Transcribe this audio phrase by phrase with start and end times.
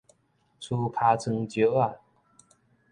[0.03, 0.15] 趨尻川石
[1.47, 1.99] 仔